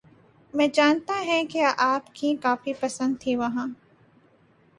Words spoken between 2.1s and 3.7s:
کیں کافی پسند تھیں وہاں